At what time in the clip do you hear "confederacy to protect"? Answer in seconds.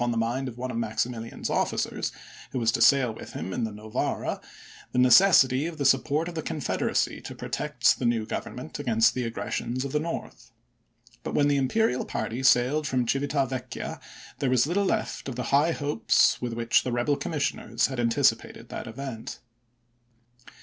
6.41-7.99